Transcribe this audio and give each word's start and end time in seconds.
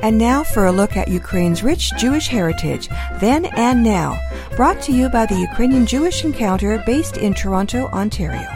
And 0.00 0.16
now 0.16 0.44
for 0.44 0.66
a 0.66 0.72
look 0.72 0.96
at 0.96 1.08
Ukraine's 1.08 1.64
rich 1.64 1.92
Jewish 1.96 2.28
heritage, 2.28 2.88
then 3.20 3.46
and 3.56 3.82
now, 3.82 4.16
brought 4.56 4.80
to 4.82 4.92
you 4.92 5.08
by 5.08 5.26
the 5.26 5.34
Ukrainian 5.34 5.86
Jewish 5.86 6.24
Encounter 6.24 6.82
based 6.86 7.16
in 7.16 7.34
Toronto, 7.34 7.86
Ontario. 7.88 8.48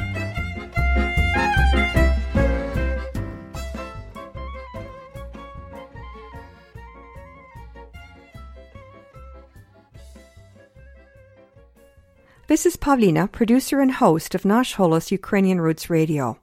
This 12.46 12.66
is 12.66 12.76
Pavlina, 12.76 13.32
producer 13.32 13.80
and 13.80 13.90
host 13.90 14.34
of 14.36 14.44
Nash 14.44 14.76
Holos 14.76 15.10
Ukrainian 15.10 15.60
Roots 15.60 15.90
Radio. 15.90 16.38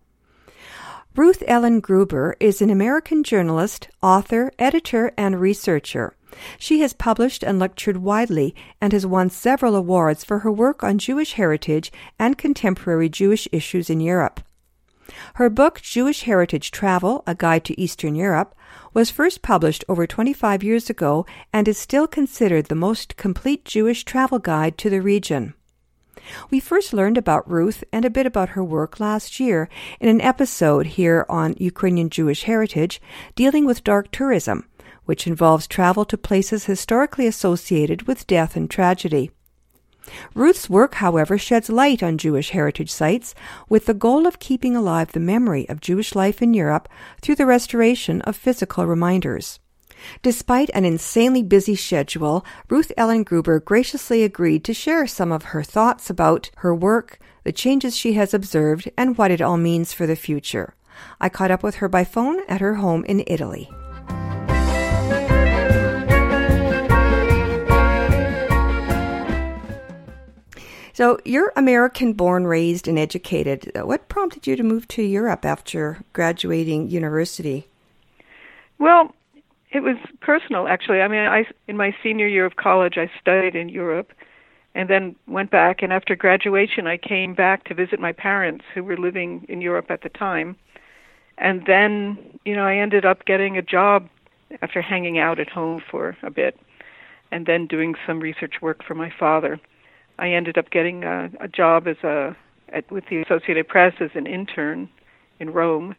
Ruth 1.19 1.43
Ellen 1.49 1.81
Gruber 1.81 2.37
is 2.39 2.61
an 2.61 2.69
American 2.69 3.23
journalist, 3.25 3.89
author, 4.01 4.53
editor, 4.57 5.11
and 5.17 5.41
researcher. 5.41 6.15
She 6.57 6.79
has 6.79 6.93
published 6.93 7.43
and 7.43 7.59
lectured 7.59 7.97
widely 7.97 8.55
and 8.79 8.93
has 8.93 9.05
won 9.05 9.29
several 9.29 9.75
awards 9.75 10.23
for 10.23 10.39
her 10.39 10.51
work 10.65 10.81
on 10.81 10.97
Jewish 10.97 11.33
heritage 11.33 11.91
and 12.17 12.37
contemporary 12.37 13.09
Jewish 13.09 13.49
issues 13.51 13.89
in 13.89 13.99
Europe. 13.99 14.39
Her 15.33 15.49
book, 15.49 15.81
Jewish 15.81 16.21
Heritage 16.21 16.71
Travel 16.71 17.25
A 17.27 17.35
Guide 17.35 17.65
to 17.65 17.77
Eastern 17.77 18.15
Europe, 18.15 18.55
was 18.93 19.11
first 19.11 19.41
published 19.41 19.83
over 19.89 20.07
25 20.07 20.63
years 20.63 20.89
ago 20.89 21.25
and 21.51 21.67
is 21.67 21.77
still 21.77 22.07
considered 22.07 22.67
the 22.67 22.75
most 22.75 23.17
complete 23.17 23.65
Jewish 23.65 24.05
travel 24.05 24.39
guide 24.39 24.77
to 24.77 24.89
the 24.89 25.01
region. 25.01 25.53
We 26.49 26.59
first 26.59 26.93
learned 26.93 27.17
about 27.17 27.49
Ruth 27.49 27.83
and 27.91 28.05
a 28.05 28.09
bit 28.09 28.25
about 28.25 28.49
her 28.49 28.63
work 28.63 28.99
last 28.99 29.39
year 29.39 29.69
in 29.99 30.09
an 30.09 30.21
episode 30.21 30.85
here 30.85 31.25
on 31.29 31.55
Ukrainian 31.57 32.09
Jewish 32.09 32.43
heritage 32.43 33.01
dealing 33.35 33.65
with 33.65 33.83
dark 33.83 34.11
tourism, 34.11 34.67
which 35.05 35.27
involves 35.27 35.67
travel 35.67 36.05
to 36.05 36.17
places 36.17 36.65
historically 36.65 37.27
associated 37.27 38.03
with 38.03 38.27
death 38.27 38.55
and 38.55 38.69
tragedy. 38.69 39.31
Ruth's 40.33 40.69
work, 40.69 40.95
however, 40.95 41.37
sheds 41.37 41.69
light 41.69 42.01
on 42.01 42.17
Jewish 42.17 42.49
heritage 42.51 42.91
sites 42.91 43.35
with 43.67 43.85
the 43.85 43.93
goal 43.93 44.25
of 44.25 44.39
keeping 44.39 44.75
alive 44.75 45.11
the 45.11 45.19
memory 45.19 45.67
of 45.69 45.81
Jewish 45.81 46.15
life 46.15 46.41
in 46.41 46.53
Europe 46.53 46.89
through 47.21 47.35
the 47.35 47.45
restoration 47.45 48.21
of 48.21 48.35
physical 48.35 48.85
reminders. 48.85 49.59
Despite 50.21 50.69
an 50.73 50.85
insanely 50.85 51.43
busy 51.43 51.75
schedule, 51.75 52.45
Ruth 52.69 52.91
Ellen 52.97 53.23
Gruber 53.23 53.59
graciously 53.59 54.23
agreed 54.23 54.63
to 54.65 54.73
share 54.73 55.07
some 55.07 55.31
of 55.31 55.45
her 55.45 55.63
thoughts 55.63 56.09
about 56.09 56.49
her 56.57 56.73
work, 56.73 57.19
the 57.43 57.51
changes 57.51 57.95
she 57.95 58.13
has 58.13 58.33
observed, 58.33 58.89
and 58.97 59.17
what 59.17 59.31
it 59.31 59.41
all 59.41 59.57
means 59.57 59.93
for 59.93 60.05
the 60.05 60.15
future. 60.15 60.75
I 61.21 61.29
caught 61.29 61.51
up 61.51 61.63
with 61.63 61.75
her 61.75 61.87
by 61.87 62.03
phone 62.03 62.41
at 62.47 62.61
her 62.61 62.75
home 62.75 63.05
in 63.05 63.23
Italy. 63.27 63.69
So, 70.91 71.17
you're 71.23 71.53
American 71.55 72.11
born, 72.11 72.45
raised, 72.45 72.85
and 72.85 72.99
educated. 72.99 73.71
What 73.73 74.09
prompted 74.09 74.45
you 74.45 74.57
to 74.57 74.63
move 74.63 74.85
to 74.89 75.01
Europe 75.01 75.45
after 75.45 76.03
graduating 76.11 76.89
university? 76.89 77.69
Well, 78.79 79.15
it 79.71 79.81
was 79.81 79.97
personal, 80.21 80.67
actually. 80.67 81.01
I 81.01 81.07
mean, 81.07 81.19
I 81.19 81.45
in 81.67 81.77
my 81.77 81.95
senior 82.01 82.27
year 82.27 82.45
of 82.45 82.55
college, 82.55 82.97
I 82.97 83.09
studied 83.21 83.55
in 83.55 83.69
Europe, 83.69 84.13
and 84.73 84.89
then 84.89 85.15
went 85.27 85.51
back. 85.51 85.81
And 85.81 85.93
after 85.93 86.15
graduation, 86.15 86.87
I 86.87 86.97
came 86.97 87.33
back 87.33 87.65
to 87.65 87.73
visit 87.73 87.99
my 87.99 88.11
parents, 88.11 88.65
who 88.73 88.83
were 88.83 88.97
living 88.97 89.45
in 89.47 89.61
Europe 89.61 89.91
at 89.91 90.01
the 90.01 90.09
time. 90.09 90.55
And 91.37 91.63
then, 91.65 92.17
you 92.45 92.55
know, 92.55 92.65
I 92.65 92.75
ended 92.75 93.05
up 93.05 93.25
getting 93.25 93.57
a 93.57 93.61
job 93.61 94.09
after 94.61 94.81
hanging 94.81 95.19
out 95.19 95.39
at 95.39 95.49
home 95.49 95.81
for 95.89 96.17
a 96.23 96.31
bit, 96.31 96.59
and 97.31 97.45
then 97.45 97.67
doing 97.67 97.95
some 98.07 98.19
research 98.19 98.55
work 98.61 98.83
for 98.83 98.95
my 98.95 99.11
father. 99.19 99.59
I 100.17 100.31
ended 100.31 100.57
up 100.57 100.69
getting 100.71 101.03
a, 101.03 101.29
a 101.39 101.47
job 101.47 101.87
as 101.87 101.97
a 102.03 102.35
at, 102.71 102.91
with 102.91 103.05
the 103.09 103.21
Associated 103.21 103.67
Press 103.67 103.93
as 103.99 104.11
an 104.15 104.27
intern 104.27 104.89
in 105.39 105.51
Rome, 105.51 105.95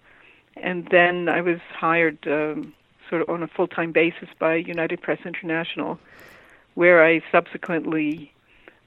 and 0.57 0.87
then 0.91 1.29
I 1.29 1.41
was 1.41 1.59
hired. 1.73 2.19
Um, 2.27 2.75
sort 3.11 3.23
of 3.23 3.29
on 3.29 3.43
a 3.43 3.49
full 3.49 3.69
time 3.69 3.93
basis 3.93 4.29
by 4.39 4.55
United 4.55 5.03
Press 5.03 5.19
International, 5.27 5.99
where 6.75 7.05
I 7.05 7.21
subsequently 7.31 8.33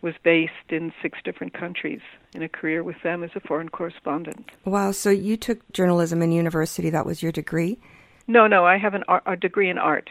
was 0.02 0.16
based 0.24 0.52
in 0.70 0.92
six 1.02 1.20
different 1.24 1.54
countries 1.54 2.02
in 2.34 2.44
a 2.44 2.50
career 2.50 2.84
with 2.84 3.02
them 3.04 3.24
as 3.24 3.30
a 3.36 3.40
foreign 3.40 3.70
correspondent. 3.70 4.52
Wow, 4.66 4.92
so 4.92 5.10
you 5.10 5.38
took 5.38 5.72
journalism 5.72 6.22
in 6.22 6.32
university, 6.32 6.90
that 6.90 7.06
was 7.06 7.24
your 7.24 7.32
degree? 7.32 7.80
No, 8.28 8.48
no, 8.48 8.66
I 8.66 8.78
have 8.78 8.94
an 8.94 9.04
art, 9.08 9.24
a 9.26 9.36
degree 9.36 9.70
in 9.70 9.78
art. 9.78 10.10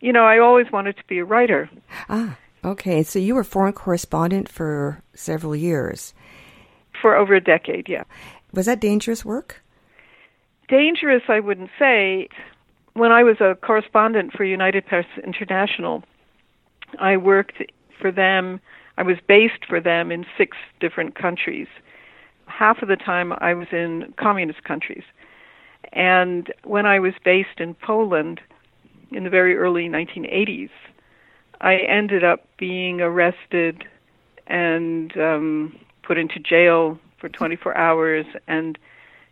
You 0.00 0.12
know, 0.12 0.24
I 0.24 0.38
always 0.38 0.70
wanted 0.72 0.96
to 0.96 1.04
be 1.06 1.18
a 1.18 1.24
writer. 1.24 1.70
Ah, 2.08 2.36
okay. 2.64 3.02
So 3.02 3.18
you 3.18 3.34
were 3.34 3.44
foreign 3.44 3.72
correspondent 3.72 4.48
for 4.48 5.02
several 5.14 5.54
years. 5.54 6.12
For 7.00 7.16
over 7.16 7.34
a 7.34 7.40
decade, 7.40 7.88
yeah. 7.88 8.04
Was 8.52 8.66
that 8.66 8.80
dangerous 8.80 9.24
work? 9.24 9.62
Dangerous, 10.68 11.22
I 11.28 11.40
wouldn't 11.40 11.70
say 11.78 12.28
when 12.94 13.12
I 13.12 13.22
was 13.22 13.40
a 13.40 13.54
correspondent 13.54 14.32
for 14.32 14.44
United 14.44 14.86
Press 14.86 15.06
International, 15.24 16.02
I 16.98 17.16
worked 17.16 17.62
for 18.00 18.10
them. 18.12 18.60
I 18.98 19.02
was 19.02 19.16
based 19.26 19.64
for 19.66 19.80
them 19.80 20.12
in 20.12 20.26
six 20.36 20.56
different 20.80 21.14
countries. 21.14 21.68
Half 22.46 22.82
of 22.82 22.88
the 22.88 22.96
time 22.96 23.32
I 23.38 23.54
was 23.54 23.68
in 23.72 24.12
communist 24.18 24.64
countries. 24.64 25.04
And 25.92 26.52
when 26.64 26.86
I 26.86 26.98
was 26.98 27.14
based 27.24 27.58
in 27.58 27.74
Poland 27.74 28.40
in 29.10 29.24
the 29.24 29.30
very 29.30 29.56
early 29.56 29.88
1980s, 29.88 30.70
I 31.60 31.76
ended 31.76 32.24
up 32.24 32.46
being 32.58 33.00
arrested 33.00 33.84
and 34.46 35.16
um, 35.16 35.78
put 36.02 36.18
into 36.18 36.38
jail 36.38 36.98
for 37.18 37.28
24 37.28 37.76
hours. 37.76 38.26
And, 38.48 38.78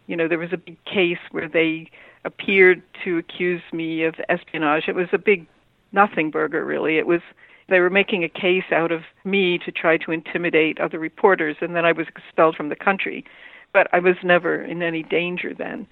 you 0.06 0.16
know, 0.16 0.28
there 0.28 0.38
was 0.38 0.53
a 0.53 0.56
big 0.56 0.82
case 0.84 1.19
where 1.31 1.49
they 1.49 1.91
appeared 2.25 2.82
to 3.04 3.19
accuse 3.19 3.62
me 3.72 4.04
of 4.04 4.14
espionage. 4.28 4.84
It 4.88 4.94
was 4.94 5.08
a 5.12 5.19
big 5.19 5.47
nothing 5.92 6.31
burger, 6.31 6.64
really. 6.64 6.98
It 6.98 7.06
was 7.06 7.20
they 7.69 7.81
were 7.81 7.91
making 7.91 8.25
a 8.25 8.28
case 8.28 8.64
out 8.72 8.91
of 8.91 9.03
me 9.25 9.58
to 9.58 9.70
try 9.70 9.97
to 9.98 10.10
intimidate 10.10 10.81
other 10.81 10.98
reporters, 10.98 11.56
and 11.60 11.76
then 11.76 11.84
I 11.84 11.92
was 11.92 12.08
expelled 12.08 12.56
from 12.56 12.69
the 12.69 12.76
country. 12.76 13.25
But 13.72 13.86
I 13.92 14.00
was 14.00 14.16
never 14.25 14.60
in 14.60 14.82
any 14.82 15.04
danger 15.04 15.54
then. 15.54 15.86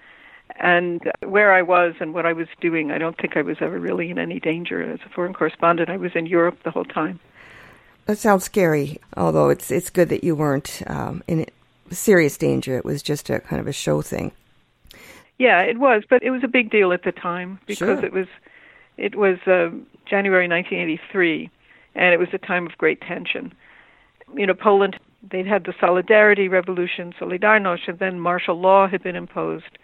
And 0.57 1.09
where 1.23 1.53
I 1.53 1.61
was 1.61 1.93
and 2.01 2.13
what 2.13 2.25
I 2.25 2.33
was 2.33 2.47
doing, 2.59 2.91
I 2.91 2.97
don't 2.97 3.17
think 3.17 3.37
I 3.37 3.41
was 3.41 3.57
ever 3.61 3.79
really 3.79 4.09
in 4.09 4.19
any 4.19 4.41
danger 4.41 4.83
as 4.83 4.99
a 5.05 5.09
foreign 5.09 5.33
correspondent. 5.33 5.89
I 5.89 5.95
was 5.95 6.11
in 6.15 6.25
Europe 6.25 6.57
the 6.63 6.71
whole 6.71 6.83
time. 6.83 7.19
That 8.07 8.17
sounds 8.17 8.43
scary, 8.43 8.99
although 9.15 9.49
it's 9.49 9.71
it's 9.71 9.89
good 9.89 10.09
that 10.09 10.23
you 10.23 10.35
weren't 10.35 10.81
um, 10.87 11.23
in 11.27 11.45
serious 11.91 12.37
danger. 12.37 12.75
It 12.77 12.83
was 12.83 13.01
just 13.01 13.29
a 13.29 13.39
kind 13.39 13.59
of 13.61 13.67
a 13.67 13.71
show 13.71 14.01
thing. 14.01 14.31
Yeah, 15.39 15.61
it 15.61 15.79
was, 15.79 16.03
but 16.09 16.21
it 16.21 16.31
was 16.31 16.43
a 16.43 16.47
big 16.47 16.69
deal 16.69 16.91
at 16.91 17.03
the 17.03 17.13
time 17.13 17.59
because 17.65 17.77
sure. 17.99 18.05
it 18.05 18.13
was 18.13 18.27
it 18.97 19.15
was 19.15 19.37
uh, 19.47 19.69
January 20.05 20.47
1983, 20.47 21.49
and 21.95 22.13
it 22.13 22.19
was 22.19 22.27
a 22.33 22.37
time 22.37 22.67
of 22.67 22.77
great 22.77 22.99
tension. 23.01 23.53
You 24.35 24.45
know, 24.45 24.53
Poland 24.53 24.99
they'd 25.31 25.47
had 25.47 25.63
the 25.63 25.73
Solidarity 25.79 26.47
Revolution, 26.47 27.13
Solidarność, 27.19 27.87
and 27.87 27.99
then 27.99 28.19
martial 28.19 28.59
law 28.59 28.87
had 28.87 29.01
been 29.01 29.15
imposed, 29.15 29.77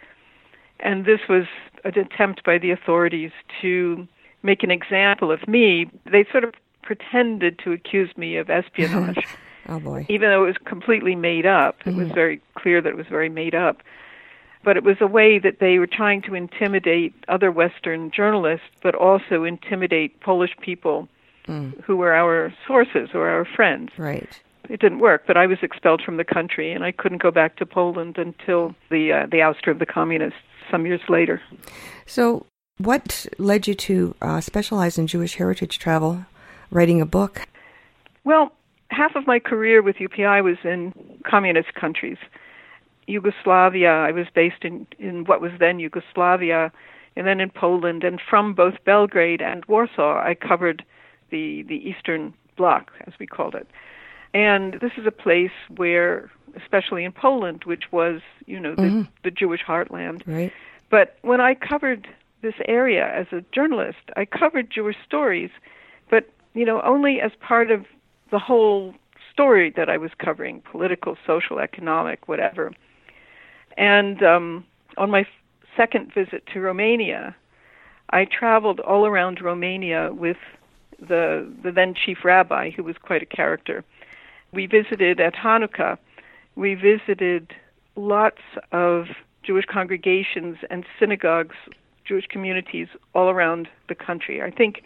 and 0.80 1.04
this 1.06 1.20
was 1.28 1.44
an 1.84 1.98
attempt 1.98 2.44
by 2.44 2.58
the 2.58 2.70
authorities 2.70 3.32
to 3.62 4.06
make 4.42 4.62
an 4.62 4.70
example 4.70 5.32
of 5.32 5.48
me. 5.48 5.90
They 6.04 6.26
sort 6.30 6.44
of 6.44 6.52
pretended 6.82 7.58
to 7.60 7.72
accuse 7.72 8.14
me 8.16 8.36
of 8.36 8.50
espionage. 8.50 9.24
oh 9.70 9.80
boy! 9.80 10.04
Even 10.10 10.28
though 10.28 10.44
it 10.44 10.48
was 10.48 10.58
completely 10.66 11.14
made 11.14 11.46
up, 11.46 11.76
it 11.86 11.94
was 11.94 12.08
Mhm. 12.08 12.14
very 12.14 12.40
clear 12.56 12.82
that 12.82 12.90
it 12.90 12.96
was 12.96 13.06
very 13.06 13.30
made 13.30 13.54
up 13.54 13.82
but 14.64 14.76
it 14.76 14.84
was 14.84 14.96
a 15.00 15.06
way 15.06 15.38
that 15.38 15.58
they 15.60 15.78
were 15.78 15.86
trying 15.86 16.22
to 16.22 16.34
intimidate 16.34 17.14
other 17.28 17.50
Western 17.50 18.10
journalists, 18.10 18.66
but 18.82 18.94
also 18.94 19.44
intimidate 19.44 20.20
Polish 20.20 20.56
people 20.60 21.08
Mm, 21.48 21.80
who 21.84 21.96
were 21.96 22.12
our 22.12 22.52
sources 22.66 23.10
or 23.14 23.28
our 23.28 23.44
friends. 23.44 23.92
right. 23.96 24.40
It 24.68 24.80
didn't 24.80 24.98
work, 24.98 25.28
but 25.28 25.36
I 25.36 25.46
was 25.46 25.58
expelled 25.62 26.02
from 26.02 26.16
the 26.16 26.24
country, 26.24 26.72
and 26.72 26.82
I 26.82 26.90
couldn't 26.90 27.22
go 27.22 27.30
back 27.30 27.54
to 27.58 27.66
Poland 27.66 28.18
until 28.18 28.74
the 28.90 29.12
uh, 29.12 29.26
the 29.26 29.38
ouster 29.38 29.70
of 29.70 29.78
the 29.78 29.86
communists 29.86 30.40
some 30.72 30.86
years 30.86 31.02
later. 31.08 31.40
So, 32.04 32.46
what 32.78 33.26
led 33.38 33.68
you 33.68 33.74
to 33.74 34.16
uh, 34.20 34.40
specialize 34.40 34.98
in 34.98 35.06
Jewish 35.06 35.36
heritage 35.36 35.78
travel, 35.78 36.26
writing 36.72 37.00
a 37.00 37.06
book? 37.06 37.42
Well, 38.24 38.50
half 38.90 39.14
of 39.14 39.24
my 39.24 39.38
career 39.38 39.82
with 39.82 39.96
UPI 39.96 40.42
was 40.42 40.56
in 40.64 40.92
communist 41.24 41.74
countries. 41.74 42.18
Yugoslavia, 43.06 43.90
I 43.90 44.12
was 44.12 44.26
based 44.34 44.62
in, 44.64 44.86
in 44.98 45.24
what 45.24 45.40
was 45.40 45.52
then 45.58 45.78
Yugoslavia, 45.78 46.72
and 47.14 47.26
then 47.26 47.40
in 47.40 47.50
Poland, 47.50 48.04
and 48.04 48.20
from 48.20 48.54
both 48.54 48.74
Belgrade 48.84 49.40
and 49.40 49.64
Warsaw, 49.66 50.22
I 50.22 50.34
covered 50.34 50.84
the, 51.30 51.62
the 51.62 51.88
Eastern 51.88 52.34
Bloc, 52.56 52.92
as 53.06 53.14
we 53.18 53.26
called 53.26 53.54
it. 53.54 53.68
And 54.34 54.74
this 54.80 54.92
is 54.96 55.06
a 55.06 55.10
place 55.10 55.50
where, 55.76 56.30
especially 56.56 57.04
in 57.04 57.12
Poland, 57.12 57.64
which 57.64 57.90
was, 57.92 58.20
you 58.46 58.60
know, 58.60 58.74
the, 58.74 58.82
Mhm. 58.82 59.08
the 59.22 59.30
Jewish 59.30 59.62
heartland, 59.62 60.22
Right. 60.26 60.52
but 60.90 61.16
when 61.22 61.40
I 61.40 61.54
covered 61.54 62.06
this 62.42 62.54
area 62.66 63.08
as 63.12 63.26
a 63.32 63.42
journalist. 63.52 64.10
I 64.16 64.24
covered 64.24 64.70
Jewish 64.70 64.96
stories, 65.04 65.50
but 66.10 66.28
you 66.54 66.64
know, 66.64 66.80
only 66.82 67.20
as 67.20 67.32
part 67.40 67.70
of 67.70 67.84
the 68.30 68.38
whole 68.38 68.94
story 69.32 69.70
that 69.76 69.90
I 69.90 69.98
was 69.98 70.10
covering 70.18 70.62
political, 70.62 71.16
social, 71.26 71.58
economic, 71.58 72.28
whatever. 72.28 72.72
And 73.76 74.22
um, 74.22 74.64
on 74.96 75.10
my 75.10 75.26
second 75.76 76.12
visit 76.12 76.44
to 76.52 76.60
Romania, 76.60 77.36
I 78.10 78.24
traveled 78.24 78.80
all 78.80 79.06
around 79.06 79.40
Romania 79.40 80.10
with 80.12 80.38
the, 80.98 81.50
the 81.62 81.72
then 81.72 81.94
chief 81.94 82.24
rabbi, 82.24 82.70
who 82.70 82.82
was 82.82 82.96
quite 83.00 83.22
a 83.22 83.26
character. 83.26 83.84
We 84.52 84.66
visited 84.66 85.20
at 85.20 85.34
Hanukkah, 85.34 85.98
we 86.54 86.74
visited 86.74 87.52
lots 87.96 88.40
of 88.72 89.06
Jewish 89.42 89.66
congregations 89.66 90.56
and 90.70 90.84
synagogues, 90.98 91.54
Jewish 92.04 92.26
communities 92.26 92.88
all 93.14 93.28
around 93.28 93.68
the 93.88 93.94
country. 93.94 94.40
I 94.42 94.50
think 94.50 94.82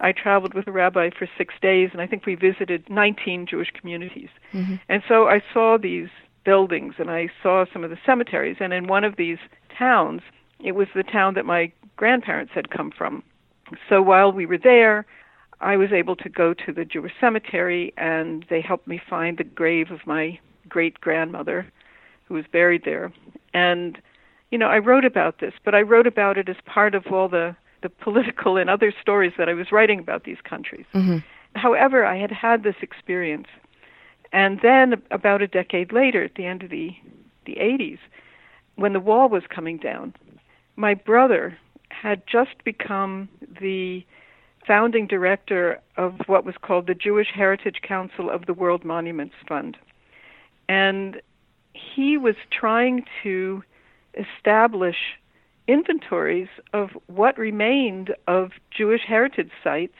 I 0.00 0.12
traveled 0.12 0.54
with 0.54 0.66
a 0.66 0.72
rabbi 0.72 1.10
for 1.10 1.28
six 1.36 1.54
days, 1.60 1.90
and 1.92 2.00
I 2.00 2.06
think 2.06 2.24
we 2.24 2.34
visited 2.34 2.88
19 2.88 3.46
Jewish 3.46 3.70
communities. 3.78 4.30
Mm-hmm. 4.52 4.76
And 4.88 5.02
so 5.06 5.28
I 5.28 5.42
saw 5.52 5.76
these 5.76 6.08
buildings, 6.50 6.94
and 6.98 7.10
I 7.20 7.28
saw 7.42 7.64
some 7.72 7.84
of 7.84 7.90
the 7.90 7.98
cemeteries. 8.04 8.58
And 8.60 8.72
in 8.72 8.88
one 8.88 9.04
of 9.04 9.14
these 9.16 9.38
towns, 9.84 10.22
it 10.58 10.74
was 10.80 10.88
the 10.94 11.04
town 11.18 11.34
that 11.34 11.46
my 11.46 11.62
grandparents 11.96 12.52
had 12.58 12.70
come 12.76 12.90
from. 12.98 13.22
So 13.88 13.96
while 14.02 14.32
we 14.32 14.46
were 14.46 14.58
there, 14.58 15.06
I 15.60 15.76
was 15.76 15.92
able 15.92 16.16
to 16.16 16.28
go 16.28 16.48
to 16.64 16.72
the 16.72 16.84
Jewish 16.84 17.12
cemetery, 17.20 17.84
and 17.96 18.44
they 18.50 18.60
helped 18.60 18.88
me 18.88 19.00
find 19.14 19.38
the 19.38 19.44
grave 19.44 19.88
of 19.90 20.00
my 20.06 20.24
great 20.68 21.00
grandmother, 21.00 21.58
who 22.24 22.34
was 22.34 22.46
buried 22.58 22.82
there. 22.84 23.12
And, 23.54 24.00
you 24.50 24.58
know, 24.58 24.70
I 24.76 24.78
wrote 24.78 25.04
about 25.04 25.38
this, 25.38 25.54
but 25.64 25.74
I 25.74 25.82
wrote 25.82 26.08
about 26.14 26.36
it 26.36 26.48
as 26.48 26.56
part 26.66 26.94
of 26.94 27.06
all 27.12 27.28
the 27.28 27.54
the 27.82 27.88
political 28.06 28.58
and 28.60 28.68
other 28.68 28.92
stories 29.00 29.32
that 29.38 29.48
I 29.48 29.54
was 29.54 29.72
writing 29.72 29.98
about 29.98 30.24
these 30.24 30.40
countries. 30.52 30.84
Mm-hmm. 30.94 31.18
However, 31.54 32.04
I 32.04 32.16
had 32.18 32.30
had 32.30 32.62
this 32.62 32.74
experience, 32.82 33.48
and 34.32 34.60
then 34.62 35.02
about 35.10 35.42
a 35.42 35.46
decade 35.46 35.92
later, 35.92 36.22
at 36.22 36.34
the 36.34 36.46
end 36.46 36.62
of 36.62 36.70
the 36.70 36.90
the 37.46 37.54
80s, 37.54 37.98
when 38.76 38.92
the 38.92 39.00
wall 39.00 39.28
was 39.28 39.42
coming 39.48 39.78
down, 39.78 40.14
my 40.76 40.94
brother 40.94 41.56
had 41.88 42.22
just 42.26 42.62
become 42.64 43.28
the 43.60 44.04
founding 44.66 45.06
director 45.06 45.80
of 45.96 46.14
what 46.26 46.44
was 46.44 46.54
called 46.60 46.86
the 46.86 46.94
Jewish 46.94 47.28
Heritage 47.34 47.80
Council 47.82 48.30
of 48.30 48.46
the 48.46 48.54
World 48.54 48.84
Monuments 48.84 49.34
Fund. 49.48 49.76
And 50.68 51.20
he 51.72 52.16
was 52.16 52.36
trying 52.50 53.04
to 53.22 53.62
establish 54.14 54.96
inventories 55.66 56.48
of 56.72 56.90
what 57.06 57.38
remained 57.38 58.14
of 58.26 58.50
Jewish 58.70 59.02
heritage 59.06 59.50
sites 59.62 59.96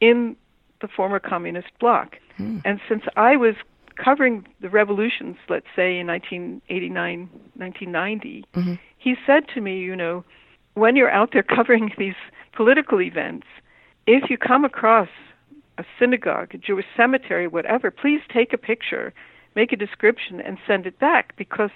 in 0.00 0.36
the 0.80 0.88
former 0.88 1.18
communist 1.18 1.68
bloc. 1.80 2.16
Hmm. 2.36 2.58
And 2.64 2.80
since 2.88 3.02
I 3.16 3.36
was 3.36 3.54
covering 4.02 4.46
the 4.60 4.68
revolutions, 4.68 5.36
let's 5.48 5.66
say 5.74 5.98
in 5.98 6.06
1989, 6.06 7.30
1990, 7.54 8.44
mm-hmm. 8.54 8.74
he 8.98 9.14
said 9.26 9.44
to 9.54 9.60
me, 9.60 9.80
you 9.80 9.96
know, 9.96 10.24
when 10.74 10.96
you're 10.96 11.10
out 11.10 11.30
there 11.32 11.42
covering 11.56 11.90
these 11.98 12.14
political 12.54 13.00
events, 13.00 13.46
if 14.06 14.30
you 14.30 14.38
come 14.38 14.64
across 14.64 15.08
a 15.78 15.84
synagogue, 15.98 16.54
a 16.54 16.58
Jewish 16.58 16.86
cemetery, 16.96 17.48
whatever, 17.48 17.90
please 17.90 18.20
take 18.32 18.52
a 18.52 18.58
picture, 18.58 19.12
make 19.54 19.72
a 19.72 19.76
description, 19.76 20.40
and 20.40 20.58
send 20.66 20.86
it 20.86 20.98
back 20.98 21.34
because 21.36 21.70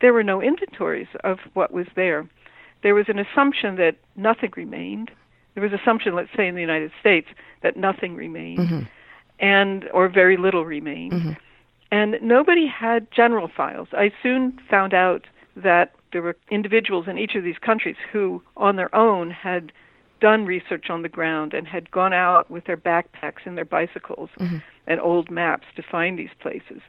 there 0.00 0.12
were 0.12 0.24
no 0.24 0.42
inventories 0.42 1.08
of 1.24 1.38
what 1.54 1.72
was 1.72 1.86
there 1.94 2.28
there 2.82 2.94
was 2.94 3.06
an 3.08 3.18
assumption 3.18 3.76
that 3.76 3.96
nothing 4.14 4.52
remained. 4.56 5.10
There 5.56 5.62
was 5.62 5.72
assumption, 5.72 6.14
let's 6.14 6.28
say 6.36 6.46
in 6.46 6.54
the 6.54 6.60
United 6.60 6.92
States, 7.00 7.28
that 7.62 7.78
nothing 7.78 8.14
remained, 8.14 8.58
mm-hmm. 8.58 8.80
and 9.40 9.88
or 9.94 10.06
very 10.06 10.36
little 10.36 10.66
remained, 10.66 11.14
mm-hmm. 11.14 11.32
and 11.90 12.18
nobody 12.20 12.66
had 12.66 13.10
general 13.10 13.48
files. 13.48 13.88
I 13.92 14.12
soon 14.22 14.60
found 14.70 14.92
out 14.92 15.26
that 15.56 15.94
there 16.12 16.20
were 16.20 16.36
individuals 16.50 17.06
in 17.08 17.16
each 17.16 17.34
of 17.34 17.42
these 17.42 17.56
countries 17.58 17.96
who, 18.12 18.42
on 18.58 18.76
their 18.76 18.94
own, 18.94 19.30
had 19.30 19.72
done 20.20 20.44
research 20.44 20.90
on 20.90 21.00
the 21.00 21.08
ground 21.08 21.54
and 21.54 21.66
had 21.66 21.90
gone 21.90 22.12
out 22.12 22.50
with 22.50 22.66
their 22.66 22.76
backpacks 22.76 23.46
and 23.46 23.56
their 23.56 23.64
bicycles 23.64 24.28
mm-hmm. 24.38 24.58
and 24.86 25.00
old 25.00 25.30
maps 25.30 25.66
to 25.74 25.82
find 25.82 26.18
these 26.18 26.30
places. 26.38 26.82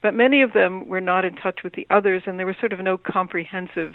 But 0.00 0.14
many 0.14 0.40
of 0.40 0.54
them 0.54 0.88
were 0.88 1.02
not 1.02 1.26
in 1.26 1.36
touch 1.36 1.60
with 1.62 1.74
the 1.74 1.86
others, 1.90 2.22
and 2.24 2.38
there 2.38 2.46
was 2.46 2.56
sort 2.58 2.72
of 2.72 2.80
no 2.80 2.96
comprehensive 2.96 3.94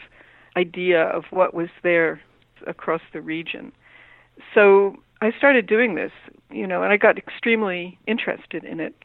idea 0.55 1.03
of 1.03 1.23
what 1.31 1.55
was 1.55 1.69
there 1.81 2.21
across 2.67 3.01
the 3.13 3.21
region. 3.21 3.71
So 4.53 4.95
I 5.21 5.31
started 5.37 5.67
doing 5.67 5.95
this, 5.95 6.11
you 6.49 6.67
know, 6.67 6.83
and 6.83 6.91
I 6.91 6.97
got 6.97 7.17
extremely 7.17 7.97
interested 8.07 8.63
in 8.63 8.79
it. 8.79 8.95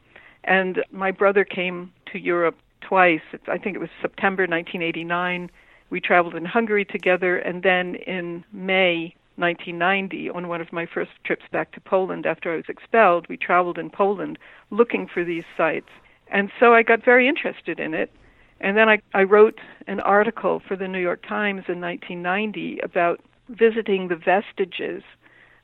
And 0.43 0.83
my 0.91 1.11
brother 1.11 1.43
came 1.43 1.91
to 2.11 2.19
Europe 2.19 2.57
twice. 2.81 3.21
I 3.47 3.57
think 3.57 3.75
it 3.75 3.79
was 3.79 3.89
September 4.01 4.43
1989. 4.43 5.49
We 5.89 6.01
traveled 6.01 6.35
in 6.35 6.45
Hungary 6.45 6.85
together, 6.85 7.37
and 7.37 7.63
then 7.63 7.95
in 7.95 8.43
May 8.51 9.15
1990, 9.35 10.29
on 10.31 10.47
one 10.47 10.61
of 10.61 10.73
my 10.73 10.85
first 10.85 11.11
trips 11.23 11.43
back 11.51 11.71
to 11.73 11.81
Poland 11.81 12.25
after 12.25 12.51
I 12.51 12.55
was 12.55 12.65
expelled, 12.67 13.27
we 13.29 13.37
traveled 13.37 13.77
in 13.77 13.89
Poland 13.89 14.39
looking 14.71 15.07
for 15.07 15.23
these 15.23 15.43
sites. 15.55 15.89
And 16.29 16.49
so 16.59 16.73
I 16.73 16.83
got 16.83 17.05
very 17.05 17.27
interested 17.27 17.79
in 17.79 17.93
it. 17.93 18.11
And 18.59 18.75
then 18.75 18.89
I, 18.89 18.99
I 19.13 19.23
wrote 19.23 19.59
an 19.85 19.99
article 19.99 20.61
for 20.67 20.75
the 20.75 20.87
New 20.87 20.99
York 20.99 21.21
Times 21.21 21.63
in 21.67 21.79
1990 21.79 22.79
about 22.79 23.21
visiting 23.49 24.07
the 24.07 24.15
vestiges 24.15 25.03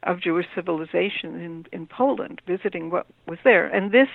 of 0.03 0.21
Jewish 0.21 0.47
civilization 0.53 1.39
in, 1.39 1.65
in 1.71 1.87
Poland, 1.87 2.41
visiting 2.45 2.89
what 2.89 3.07
was 3.27 3.39
there. 3.43 3.67
And 3.67 3.91
this, 3.91 4.09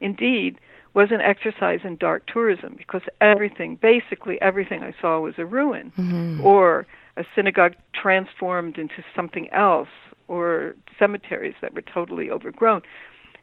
indeed, 0.00 0.58
was 0.94 1.10
an 1.10 1.20
exercise 1.20 1.80
in 1.84 1.96
dark 1.96 2.26
tourism 2.26 2.74
because 2.76 3.02
everything, 3.20 3.76
basically 3.76 4.40
everything 4.42 4.82
I 4.82 4.92
saw 5.00 5.20
was 5.20 5.34
a 5.38 5.46
ruin 5.46 5.92
mm-hmm. 5.96 6.44
or 6.44 6.86
a 7.16 7.24
synagogue 7.34 7.74
transformed 7.94 8.78
into 8.78 9.02
something 9.16 9.48
else 9.50 9.88
or 10.28 10.74
cemeteries 10.98 11.54
that 11.62 11.74
were 11.74 11.82
totally 11.82 12.30
overgrown. 12.30 12.82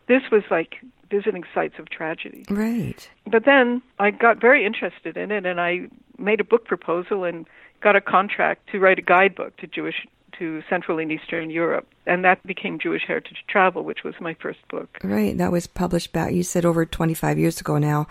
This 0.07 0.24
was 0.31 0.44
like 0.51 0.75
visiting 1.10 1.44
sites 1.54 1.75
of 1.80 1.89
tragedy. 1.89 2.45
Right. 2.50 3.10
But 3.25 3.45
then 3.45 3.81
I 3.98 4.12
got 4.12 4.39
very 4.39 4.66
interested 4.66 5.18
in 5.18 5.31
it 5.31 5.45
and 5.45 5.60
I 5.60 5.88
made 6.19 6.39
a 6.39 6.44
book 6.44 6.66
proposal 6.66 7.24
and 7.24 7.45
got 7.81 7.95
a 7.95 8.01
contract 8.01 8.69
to 8.71 8.80
write 8.80 9.00
a 9.00 9.01
guidebook 9.01 9.56
to 9.57 9.68
Jewish 9.68 10.07
to 10.38 10.61
Central 10.69 10.99
and 10.99 11.11
Eastern 11.11 11.49
Europe, 11.49 11.88
and 12.06 12.23
that 12.23 12.42
became 12.47 12.80
Jewish 12.80 13.04
Heritage 13.06 13.44
Travel, 13.47 13.83
which 13.83 14.04
was 14.04 14.16
my 14.21 14.35
first 14.35 14.59
book. 14.69 14.97
Right, 15.04 15.38
that 15.38 15.52
was 15.52 15.68
published 15.68 16.14
back. 16.14 16.33
You 16.33 16.44
said 16.44 16.66
over 16.66 16.85
25 16.85 17.38
years 17.38 17.59
ago 17.59 17.78
now, 17.78 18.07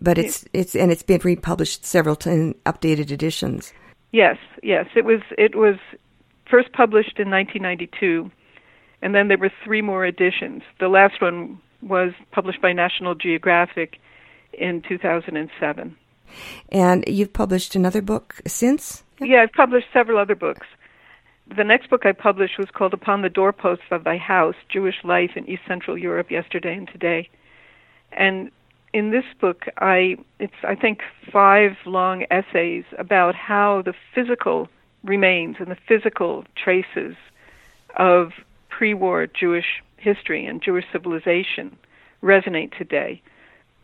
but 0.00 0.18
it's 0.18 0.46
it's 0.52 0.74
and 0.74 0.90
it's 0.90 1.02
been 1.02 1.20
republished 1.22 1.84
several 1.84 2.16
in 2.26 2.54
updated 2.64 3.10
editions. 3.10 3.72
Yes, 4.12 4.36
yes, 4.62 4.86
it 4.96 5.04
was 5.04 5.20
it 5.36 5.54
was 5.54 5.76
first 6.50 6.72
published 6.72 7.18
in 7.18 7.30
1992, 7.30 8.30
and 9.02 9.14
then 9.14 9.28
there 9.28 9.38
were 9.38 9.52
three 9.64 9.82
more 9.82 10.06
editions. 10.06 10.62
The 10.80 10.88
last 10.88 11.20
one 11.20 11.60
was 11.82 12.12
published 12.32 12.62
by 12.62 12.72
National 12.72 13.14
Geographic 13.14 13.98
in 14.52 14.82
2007. 14.88 15.96
And 16.70 17.04
you've 17.06 17.32
published 17.32 17.74
another 17.74 18.02
book 18.02 18.40
since? 18.46 19.02
Yeah, 19.20 19.42
I've 19.42 19.52
published 19.52 19.88
several 19.92 20.18
other 20.18 20.34
books. 20.34 20.66
The 21.56 21.64
next 21.64 21.88
book 21.88 22.04
I 22.04 22.12
published 22.12 22.58
was 22.58 22.68
called 22.72 22.92
Upon 22.92 23.22
the 23.22 23.30
Doorposts 23.30 23.84
of 23.90 24.04
Thy 24.04 24.18
House 24.18 24.54
Jewish 24.68 24.96
Life 25.02 25.30
in 25.34 25.48
East 25.48 25.62
Central 25.66 25.96
Europe 25.96 26.30
Yesterday 26.30 26.74
and 26.74 26.88
Today. 26.88 27.28
And 28.12 28.50
in 28.92 29.10
this 29.10 29.24
book, 29.40 29.64
I 29.78 30.16
it's 30.38 30.54
I 30.62 30.74
think 30.74 31.00
five 31.32 31.72
long 31.86 32.24
essays 32.30 32.84
about 32.98 33.34
how 33.34 33.82
the 33.82 33.94
physical 34.14 34.68
remains 35.04 35.56
and 35.58 35.68
the 35.68 35.76
physical 35.86 36.44
traces 36.62 37.16
of 37.96 38.32
pre-war 38.68 39.26
Jewish 39.26 39.82
history 39.96 40.46
and 40.46 40.62
Jewish 40.62 40.84
civilization 40.92 41.76
resonate 42.22 42.76
today. 42.76 43.22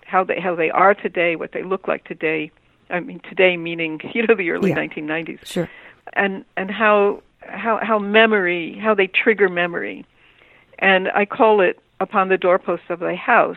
How 0.06 0.25
they 0.25 0.40
how 0.40 0.54
they 0.54 0.70
are 0.70 0.94
today, 0.94 1.37
what 1.37 1.52
they 1.52 1.62
look 1.62 1.88
like 1.88 2.04
today. 2.04 2.50
I 2.90 3.00
mean 3.00 3.20
today 3.28 3.56
meaning, 3.56 4.00
you 4.14 4.26
know, 4.26 4.34
the 4.34 4.50
early 4.50 4.73
nineteen 4.73 5.04
yeah. 5.04 5.14
nineties. 5.14 5.40
Sure. 5.44 5.68
And 6.12 6.44
and 6.56 6.70
how 6.70 7.23
how 7.40 7.80
how 7.82 7.99
memory 7.99 8.78
how 8.78 8.94
they 8.94 9.06
trigger 9.06 9.49
memory. 9.49 10.06
And 10.78 11.08
I 11.11 11.25
call 11.25 11.61
it 11.61 11.78
upon 12.00 12.28
the 12.28 12.37
doorposts 12.37 12.87
of 12.90 13.00
thy 13.00 13.14
house 13.14 13.56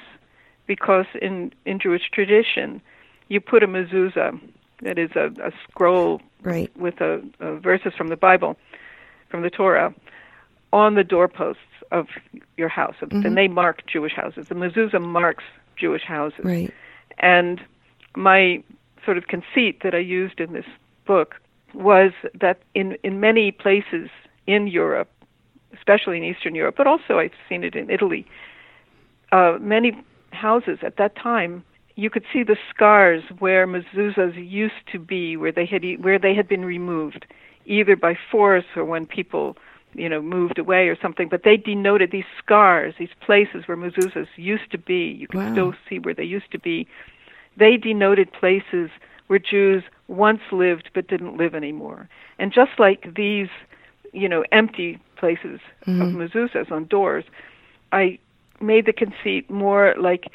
because 0.68 1.06
in, 1.22 1.52
in 1.66 1.80
Jewish 1.80 2.10
tradition 2.12 2.82
you 3.30 3.42
put 3.42 3.64
a 3.64 3.68
mezuzah, 3.68 4.40
that 4.84 4.98
is 4.98 5.12
a, 5.16 5.32
a 5.42 5.52
scroll 5.64 6.22
right. 6.44 6.76
with 6.78 7.02
a, 7.02 7.22
a 7.40 7.56
verses 7.56 7.94
from 7.98 8.08
the 8.08 8.16
Bible, 8.16 8.58
from 9.30 9.42
the 9.42 9.50
Torah, 9.50 9.94
on 10.72 10.96
the 10.96 11.04
doorposts 11.04 11.62
of 11.92 12.08
your 12.58 12.70
house. 12.70 12.96
Mm-hmm. 13.02 13.26
And 13.26 13.38
they 13.38 13.48
mark 13.48 13.86
Jewish 13.88 14.14
houses. 14.14 14.48
The 14.48 14.56
mezuzah 14.56 15.02
marks 15.02 15.44
Jewish 15.80 16.04
houses. 16.04 16.44
Right. 16.44 16.74
And 17.20 17.62
my 18.16 18.64
sort 19.06 19.18
of 19.18 19.28
conceit 19.28 19.82
that 19.84 19.94
I 19.94 20.00
used 20.00 20.40
in 20.40 20.54
this 20.54 20.66
book 21.06 21.36
was 21.74 22.12
that 22.40 22.60
in, 22.74 22.98
in 23.04 23.20
many 23.20 23.52
places 23.52 24.10
in 24.46 24.68
Europe, 24.68 25.10
especially 25.74 26.18
in 26.18 26.24
Eastern 26.24 26.56
Europe, 26.56 26.76
but 26.78 26.88
also 26.88 27.20
I've 27.20 27.32
seen 27.48 27.64
it 27.64 27.76
in 27.76 27.90
Italy, 27.90 28.26
uh, 29.32 29.58
many 29.60 29.92
houses 30.32 30.80
at 30.82 30.98
that 30.98 31.16
time 31.16 31.64
you 31.98 32.12
could 32.12 32.24
see 32.32 32.44
the 32.44 32.56
scars 32.70 33.24
where 33.40 33.68
mezuzahs 33.68 34.36
used 34.36 34.86
to 34.92 35.00
be, 35.00 35.36
where 35.36 35.52
they 35.52 35.66
had 35.66 35.84
where 36.00 36.20
they 36.20 36.36
had 36.36 36.48
been 36.48 36.64
removed, 36.64 37.26
either 37.66 37.96
by 37.96 38.16
force 38.32 38.66
or 38.76 38.86
when 38.86 39.08
people, 39.08 39.58
you 39.98 40.08
know, 40.08 40.22
moved 40.22 40.60
away 40.60 40.88
or 40.88 40.98
something. 41.02 41.28
But 41.28 41.44
they 41.44 41.58
denoted 41.58 42.12
these 42.12 42.26
scars, 42.38 42.94
these 42.98 43.10
places 43.20 43.68
where 43.68 43.76
mezuzahs 43.76 44.28
used 44.36 44.72
to 44.72 44.78
be. 44.78 45.18
You 45.20 45.28
can 45.28 45.42
wow. 45.42 45.52
still 45.52 45.74
see 45.90 46.00
where 46.00 46.14
they 46.14 46.24
used 46.24 46.52
to 46.52 46.60
be. 46.60 46.88
They 47.58 47.78
denoted 47.78 48.32
places 48.32 48.90
where 49.26 49.40
Jews 49.40 49.84
once 50.08 50.42
lived 50.52 50.92
but 50.94 51.08
didn't 51.08 51.36
live 51.36 51.56
anymore. 51.56 52.08
And 52.40 52.54
just 52.54 52.72
like 52.78 53.16
these, 53.16 53.50
you 54.14 54.30
know, 54.30 54.46
empty 54.52 55.00
places 55.18 55.60
mm-hmm. 55.86 56.02
of 56.02 56.10
mezuzahs 56.10 56.72
on 56.72 56.86
doors, 56.86 57.26
I 57.92 58.20
made 58.62 58.86
the 58.86 58.94
conceit 58.94 59.50
more 59.50 59.96
like 60.00 60.26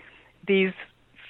these 0.46 0.72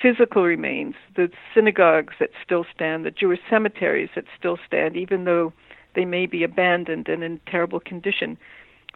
physical 0.00 0.42
remains, 0.42 0.94
the 1.14 1.30
synagogues 1.54 2.14
that 2.18 2.30
still 2.44 2.66
stand, 2.74 3.04
the 3.04 3.10
Jewish 3.10 3.38
cemeteries 3.48 4.10
that 4.16 4.24
still 4.36 4.58
stand, 4.66 4.96
even 4.96 5.24
though 5.24 5.52
they 5.94 6.04
may 6.04 6.26
be 6.26 6.42
abandoned 6.42 7.08
and 7.08 7.22
in 7.22 7.40
terrible 7.46 7.80
condition. 7.80 8.38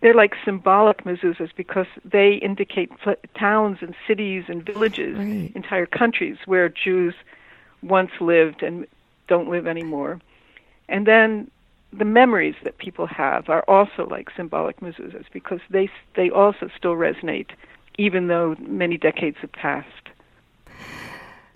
They're 0.03 0.15
like 0.15 0.35
symbolic 0.45 1.05
mezuzahs 1.05 1.51
because 1.57 1.87
they 2.05 2.35
indicate 2.35 2.91
pl- 3.01 3.17
towns 3.39 3.79
and 3.81 3.95
cities 4.07 4.45
and 4.49 4.65
villages, 4.65 5.17
right. 5.17 5.53
entire 5.55 5.87
countries 5.87 6.37
where 6.45 6.69
Jews 6.69 7.15
once 7.83 8.11
lived 8.21 8.63
and 8.63 8.87
don't 9.29 9.49
live 9.49 9.67
anymore. 9.67 10.21
And 10.89 11.07
then 11.07 11.51
the 11.93 12.05
memories 12.05 12.57
that 12.65 12.79
people 12.79 13.07
have 13.07 13.49
are 13.49 13.63
also 13.69 14.07
like 14.11 14.29
symbolic 14.37 14.81
mezuzahs 14.81 15.25
because 15.33 15.61
they 15.71 15.89
they 16.15 16.31
also 16.31 16.69
still 16.77 16.95
resonate 16.95 17.51
even 17.99 18.27
though 18.29 18.57
many 18.61 18.99
decades 18.99 19.39
have 19.41 19.53
passed. 19.53 19.89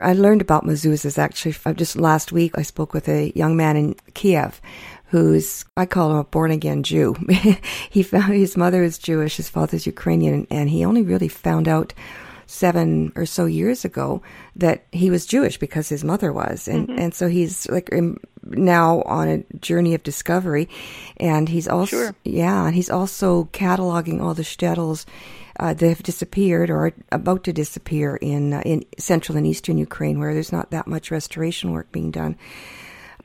I 0.01 0.15
learned 0.15 0.41
about 0.41 0.65
mezuzahs 0.65 1.19
actually 1.19 1.55
just 1.75 1.97
last 1.97 2.33
week. 2.33 2.57
I 2.57 2.63
spoke 2.63 2.95
with 2.95 3.07
a 3.09 3.33
young 3.35 3.57
man 3.57 3.77
in 3.77 3.95
Kiev 4.15 4.61
who's 5.11 5.65
I 5.77 5.87
call 5.87 6.13
him 6.13 6.17
a 6.19 6.25
born 6.25 6.51
again 6.51 6.83
Jew. 6.83 7.15
he 7.91 8.03
found 8.03 8.33
his 8.33 8.57
mother 8.57 8.83
is 8.83 8.99
Jewish, 8.99 9.37
his 9.37 9.51
father's 9.51 9.87
Ukrainian, 9.87 10.47
and 10.51 10.71
he 10.71 10.85
only 10.85 11.03
really 11.03 11.29
found 11.29 11.67
out 11.67 11.93
seven 12.47 13.13
or 13.15 13.27
so 13.27 13.45
years 13.45 13.85
ago 13.85 14.23
that 14.57 14.85
he 14.91 15.11
was 15.11 15.27
Jewish 15.27 15.57
because 15.59 15.89
his 15.89 16.05
mother 16.05 16.33
was, 16.33 16.69
and 16.69 16.89
mm-hmm. 16.89 16.99
and 16.99 17.15
so 17.15 17.29
he's 17.29 17.69
like 17.69 17.91
now 18.45 19.03
on 19.03 19.29
a 19.29 19.59
journey 19.59 19.95
of 19.95 20.03
discovery, 20.05 20.69
and 21.17 21.49
he's 21.49 21.67
also 21.67 21.97
sure. 21.97 22.15
yeah, 22.25 22.67
and 22.67 22.75
he's 22.75 22.91
also 22.91 23.45
cataloging 23.53 24.21
all 24.21 24.35
the 24.35 24.43
shtetls 24.43 25.07
uh, 25.59 25.75
that 25.75 25.89
have 25.89 26.03
disappeared 26.05 26.71
or 26.71 26.87
are 26.87 26.93
about 27.11 27.45
to 27.45 27.53
disappear 27.53 28.17
in 28.17 28.53
uh, 28.53 28.63
in 28.65 28.85
central 28.97 29.37
and 29.37 29.47
eastern 29.47 29.77
Ukraine, 29.77 30.21
where 30.21 30.35
there's 30.35 30.53
not 30.53 30.71
that 30.71 30.87
much 30.87 31.11
restoration 31.11 31.73
work 31.73 31.91
being 31.91 32.13
done. 32.13 32.37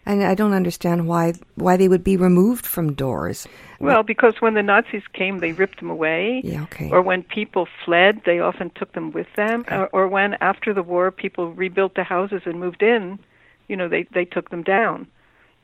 And 0.05 0.24
I 0.24 0.35
don't 0.35 0.53
understand 0.53 1.07
why 1.07 1.33
why 1.55 1.77
they 1.77 1.88
would 1.88 2.03
be 2.03 2.17
removed 2.17 2.65
from 2.65 2.93
doors. 2.93 3.47
Well, 3.79 4.03
because 4.03 4.35
when 4.39 4.53
the 4.53 4.62
Nazis 4.62 5.03
came, 5.13 5.39
they 5.39 5.51
ripped 5.51 5.79
them 5.79 5.89
away. 5.89 6.41
Yeah, 6.43 6.63
okay. 6.63 6.89
Or 6.91 7.01
when 7.01 7.24
people 7.24 7.67
fled, 7.83 8.21
they 8.25 8.39
often 8.39 8.69
took 8.75 8.93
them 8.93 9.12
with 9.12 9.27
them. 9.35 9.62
Okay. 9.62 9.75
Or, 9.75 9.88
or 9.88 10.07
when 10.07 10.35
after 10.35 10.74
the 10.74 10.83
war, 10.83 11.12
people 11.12 11.53
rebuilt 11.53 11.95
the 11.95 12.03
houses 12.03 12.43
and 12.45 12.59
moved 12.59 12.83
in, 12.83 13.19
you 13.67 13.75
know, 13.75 13.89
they 13.89 14.03
they 14.13 14.25
took 14.25 14.50
them 14.50 14.63
down. 14.63 15.07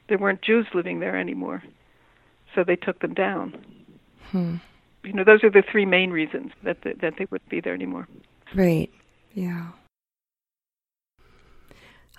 There 0.07 0.17
weren't 0.17 0.41
Jews 0.41 0.67
living 0.73 0.99
there 0.99 1.15
anymore, 1.15 1.63
so 2.53 2.63
they 2.63 2.75
took 2.75 2.99
them 2.99 3.13
down. 3.13 3.63
Hmm 4.31 4.57
you 5.03 5.13
know, 5.13 5.23
those 5.23 5.43
are 5.43 5.49
the 5.49 5.63
three 5.69 5.85
main 5.85 6.11
reasons 6.11 6.51
that 6.63 6.81
the, 6.81 6.93
that 7.01 7.15
they 7.17 7.25
wouldn't 7.29 7.49
be 7.49 7.59
there 7.59 7.73
anymore. 7.73 8.07
Right. 8.53 8.91
Yeah. 9.33 9.67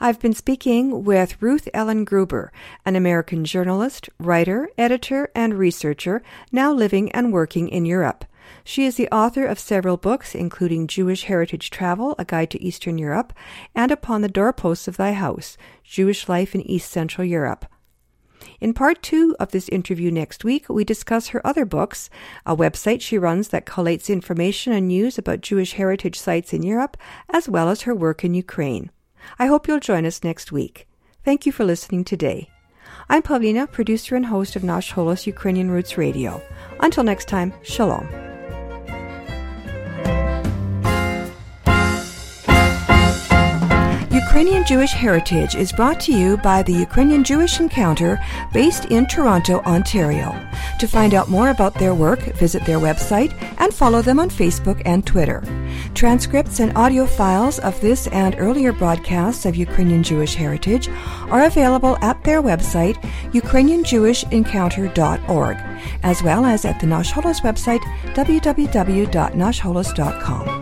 I've 0.05 0.19
been 0.19 0.35
speaking 0.35 1.05
with 1.05 1.41
Ruth 1.41 1.69
Ellen 1.73 2.05
Gruber, 2.05 2.51
an 2.85 2.97
American 2.97 3.45
journalist, 3.45 4.11
writer, 4.19 4.69
editor, 4.77 5.31
and 5.33 5.55
researcher 5.55 6.25
now 6.51 6.73
living 6.73 7.13
and 7.13 7.33
working 7.33 7.69
in 7.69 7.87
Europe. 7.87 8.25
She 8.65 8.85
is 8.85 8.97
the 8.97 9.09
author 9.11 9.47
of 9.47 9.61
several 9.61 9.97
books, 9.97 10.35
including 10.35 10.89
Jewish 10.89 11.23
Heritage 11.23 11.71
Travel, 11.71 12.17
A 12.19 12.25
Guide 12.25 12.51
to 12.51 12.61
Eastern 12.61 12.99
Europe, 12.99 13.33
and 13.77 13.93
Upon 13.93 14.23
the 14.23 14.29
Doorposts 14.29 14.89
of 14.89 14.97
Thy 14.97 15.13
House, 15.13 15.57
Jewish 15.85 16.29
Life 16.29 16.53
in 16.57 16.63
East 16.63 16.91
Central 16.91 17.25
Europe. 17.25 17.65
In 18.61 18.75
part 18.75 19.05
two 19.05 19.37
of 19.39 19.53
this 19.53 19.69
interview 19.69 20.11
next 20.11 20.43
week, 20.43 20.69
we 20.69 20.83
discuss 20.83 21.29
her 21.29 21.47
other 21.47 21.65
books, 21.65 22.11
a 22.45 22.57
website 22.57 23.03
she 23.03 23.19
runs 23.19 23.51
that 23.51 23.67
collates 23.67 24.13
information 24.13 24.73
and 24.73 24.89
news 24.89 25.17
about 25.17 25.43
Jewish 25.43 25.75
heritage 25.75 26.19
sites 26.19 26.53
in 26.53 26.65
Europe, 26.65 26.97
as 27.31 27.49
well 27.49 27.69
as 27.69 27.83
her 27.83 27.95
work 27.95 28.25
in 28.25 28.35
Ukraine. 28.35 28.91
I 29.39 29.47
hope 29.47 29.69
you'll 29.69 29.81
join 29.81 30.07
us 30.07 30.25
next 30.25 30.53
week. 30.53 30.87
Thank 31.25 31.47
you 31.47 31.53
for 31.53 31.65
listening 31.65 32.05
today. 32.05 32.49
I'm 33.09 33.23
Pavlina, 33.23 33.71
producer 33.71 34.17
and 34.17 34.27
host 34.27 34.57
of 34.57 34.65
Nash 34.65 34.93
Holos 34.93 35.27
Ukrainian 35.27 35.71
Roots 35.71 35.99
Radio. 35.99 36.43
Until 36.81 37.05
next 37.05 37.29
time, 37.29 37.53
shalom. 37.63 38.09
Ukrainian 44.11 44.65
Jewish 44.65 44.93
Heritage 44.93 45.55
is 45.55 45.73
brought 45.73 46.01
to 46.01 46.13
you 46.13 46.37
by 46.39 46.63
the 46.63 46.73
Ukrainian 46.73 47.23
Jewish 47.23 47.61
Encounter 47.61 48.19
based 48.53 48.87
in 48.87 49.07
Toronto, 49.07 49.61
Ontario. 49.61 50.35
To 50.81 50.89
find 50.89 51.15
out 51.15 51.29
more 51.29 51.51
about 51.51 51.75
their 51.75 51.95
work, 51.95 52.21
visit 52.37 52.65
their 52.65 52.79
website 52.79 53.33
and 53.59 53.73
follow 53.73 54.03
them 54.03 54.19
on 54.19 54.31
Facebook 54.31 54.81
and 54.85 55.07
Twitter. 55.07 55.43
Transcripts 55.95 56.61
and 56.61 56.77
audio 56.77 57.07
files 57.07 57.59
of 57.61 57.81
this 57.81 58.09
and 58.09 58.35
earlier 58.39 58.73
broadcasts 58.73 59.47
of 59.47 59.57
Ukrainian 59.57 60.03
Jewish 60.03 60.35
Heritage 60.35 60.89
are 61.31 61.45
available 61.45 61.97
at 62.01 62.23
their 62.25 62.43
website, 62.43 62.97
ukrainianjewishencounter.org, 63.33 65.57
as 66.03 66.23
well 66.23 66.45
as 66.45 66.65
at 66.65 66.81
the 66.81 66.87
Nash 66.87 67.13
Holos 67.13 67.43
website, 67.43 67.83
www.nashholos.com. 68.15 70.62